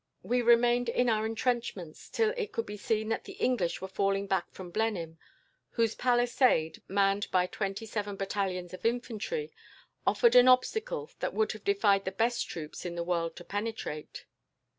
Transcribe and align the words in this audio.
"We 0.23 0.41
remained 0.41 0.89
in 0.89 1.09
our 1.09 1.27
entrenchments, 1.27 2.09
till 2.09 2.31
it 2.35 2.51
could 2.51 2.65
be 2.65 2.75
seen 2.75 3.09
that 3.09 3.25
the 3.25 3.33
English 3.33 3.81
were 3.81 3.87
falling 3.87 4.25
back 4.25 4.49
from 4.49 4.71
Blenheim, 4.71 5.19
whose 5.73 5.93
palisade, 5.93 6.81
manned 6.87 7.29
by 7.29 7.45
twenty 7.45 7.85
seven 7.85 8.15
battalions 8.15 8.73
of 8.73 8.83
infantry, 8.83 9.51
offered 10.07 10.33
an 10.33 10.47
obstacle 10.47 11.11
that 11.19 11.35
would 11.35 11.51
have 11.51 11.63
defied 11.63 12.05
the 12.05 12.11
best 12.11 12.49
troops 12.49 12.83
in 12.83 12.95
the 12.95 13.03
world 13.03 13.35
to 13.35 13.43
penetrate. 13.43 14.25